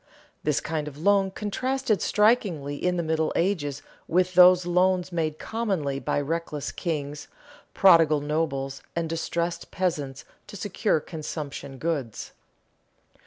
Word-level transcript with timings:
This 0.43 0.59
kind 0.61 0.87
of 0.87 0.97
loan 0.97 1.29
contrasted 1.29 2.01
strikingly 2.01 2.75
in 2.83 2.97
the 2.97 3.03
Middle 3.03 3.31
Ages 3.35 3.83
with 4.07 4.33
those 4.33 4.65
loans 4.65 5.11
made 5.11 5.37
commonly 5.37 5.99
by 5.99 6.19
reckless 6.19 6.71
kings, 6.71 7.27
prodigal 7.75 8.19
nobles, 8.19 8.81
and 8.95 9.07
distressed 9.07 9.69
peasants 9.69 10.25
to 10.47 10.55
secure 10.57 10.99
consumption 10.99 11.77
goods. 11.77 12.31